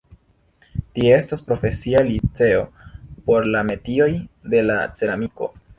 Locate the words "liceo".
2.09-2.65